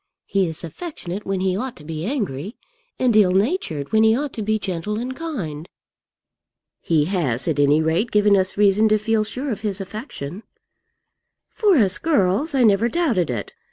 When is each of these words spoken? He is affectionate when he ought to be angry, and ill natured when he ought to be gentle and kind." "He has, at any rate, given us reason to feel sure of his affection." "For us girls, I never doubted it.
He 0.25 0.47
is 0.47 0.63
affectionate 0.63 1.27
when 1.27 1.41
he 1.41 1.55
ought 1.55 1.75
to 1.75 1.83
be 1.83 2.05
angry, 2.07 2.57
and 2.97 3.15
ill 3.15 3.33
natured 3.33 3.91
when 3.91 4.01
he 4.01 4.17
ought 4.17 4.33
to 4.33 4.41
be 4.41 4.57
gentle 4.57 4.97
and 4.97 5.15
kind." 5.15 5.69
"He 6.79 7.05
has, 7.05 7.47
at 7.47 7.59
any 7.59 7.83
rate, 7.83 8.09
given 8.09 8.35
us 8.35 8.57
reason 8.57 8.89
to 8.89 8.97
feel 8.97 9.23
sure 9.23 9.51
of 9.51 9.61
his 9.61 9.79
affection." 9.79 10.41
"For 11.49 11.77
us 11.77 11.99
girls, 11.99 12.55
I 12.55 12.63
never 12.63 12.89
doubted 12.89 13.29
it. 13.29 13.53